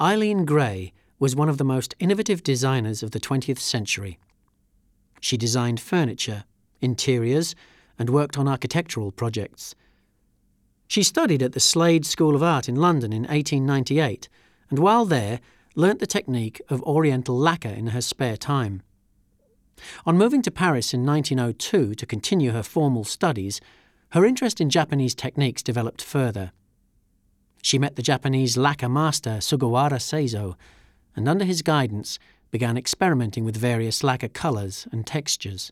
[0.00, 4.16] Eileen Gray was one of the most innovative designers of the 20th century.
[5.20, 6.44] She designed furniture,
[6.80, 7.56] interiors,
[7.98, 9.74] and worked on architectural projects.
[10.86, 14.28] She studied at the Slade School of Art in London in 1898,
[14.70, 15.40] and while there,
[15.74, 18.82] learnt the technique of Oriental lacquer in her spare time.
[20.06, 23.60] On moving to Paris in 1902 to continue her formal studies,
[24.10, 26.52] her interest in Japanese techniques developed further.
[27.68, 30.56] She met the Japanese lacquer master Sugawara Seizo,
[31.14, 32.18] and under his guidance
[32.50, 35.70] began experimenting with various lacquer colours and textures.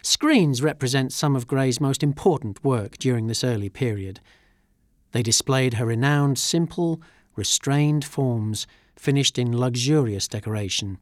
[0.00, 4.20] Screens represent some of Gray's most important work during this early period.
[5.10, 7.02] They displayed her renowned simple,
[7.36, 10.96] restrained forms finished in luxurious decoration.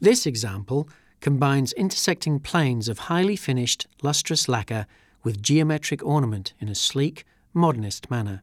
[0.00, 0.88] This example
[1.20, 4.86] combines intersecting planes of highly finished, lustrous lacquer
[5.22, 8.42] with geometric ornament in a sleek, modernist manner.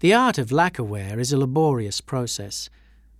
[0.00, 2.68] The art of lacquerware is a laborious process.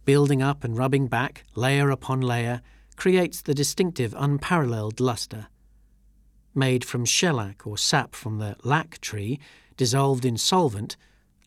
[0.05, 2.61] Building up and rubbing back, layer upon layer,
[2.97, 5.47] creates the distinctive unparalleled luster.
[6.55, 9.41] Made from shellac or sap from the lac tree,
[9.77, 10.97] dissolved in solvent,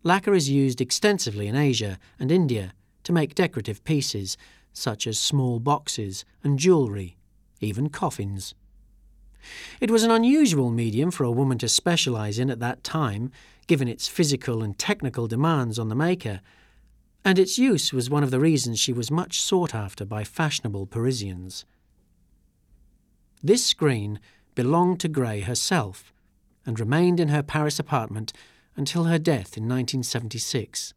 [0.04, 4.38] lacquer is used extensively in Asia and India to make decorative pieces,
[4.74, 7.18] such as small boxes and jewellery,
[7.62, 8.56] even coffins.
[9.80, 13.32] It was an unusual medium for a woman to specialise in at that time,
[13.68, 16.42] given its physical and technical demands on the maker,
[17.24, 20.86] and its use was one of the reasons she was much sought after by fashionable
[20.86, 21.66] Parisians.
[23.44, 24.20] This screen
[24.54, 26.14] belonged to Gray herself
[26.66, 28.32] and remained in her Paris apartment
[28.76, 30.94] until her death in 1976.